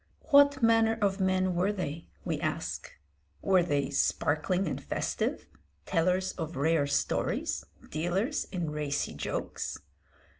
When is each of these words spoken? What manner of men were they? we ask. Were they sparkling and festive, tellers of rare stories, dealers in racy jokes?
What 0.31 0.63
manner 0.63 0.97
of 0.99 1.19
men 1.19 1.53
were 1.53 1.71
they? 1.71 2.07
we 2.25 2.39
ask. 2.41 2.89
Were 3.43 3.61
they 3.61 3.91
sparkling 3.91 4.67
and 4.67 4.83
festive, 4.83 5.45
tellers 5.85 6.31
of 6.39 6.55
rare 6.55 6.87
stories, 6.87 7.63
dealers 7.91 8.45
in 8.45 8.71
racy 8.71 9.13
jokes? 9.13 9.77